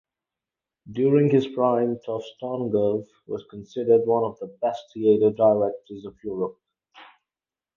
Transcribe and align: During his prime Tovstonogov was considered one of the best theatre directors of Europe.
During 0.91 1.29
his 1.29 1.45
prime 1.45 1.97
Tovstonogov 1.99 3.05
was 3.27 3.45
considered 3.51 4.07
one 4.07 4.23
of 4.23 4.39
the 4.39 4.47
best 4.47 4.81
theatre 4.91 5.29
directors 5.29 6.05
of 6.07 6.15
Europe. 6.23 6.59